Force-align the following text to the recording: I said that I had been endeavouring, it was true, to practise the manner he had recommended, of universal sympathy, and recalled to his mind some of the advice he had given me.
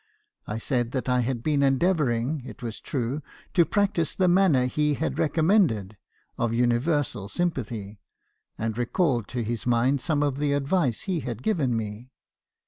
I 0.47 0.57
said 0.57 0.93
that 0.93 1.07
I 1.07 1.19
had 1.19 1.43
been 1.43 1.61
endeavouring, 1.61 2.41
it 2.43 2.63
was 2.63 2.79
true, 2.79 3.21
to 3.53 3.65
practise 3.65 4.15
the 4.15 4.27
manner 4.27 4.65
he 4.65 4.95
had 4.95 5.19
recommended, 5.19 5.95
of 6.39 6.55
universal 6.55 7.29
sympathy, 7.29 7.99
and 8.57 8.75
recalled 8.79 9.27
to 9.27 9.43
his 9.43 9.67
mind 9.67 10.01
some 10.01 10.23
of 10.23 10.37
the 10.39 10.53
advice 10.53 11.01
he 11.01 11.19
had 11.19 11.43
given 11.43 11.77
me. 11.77 12.09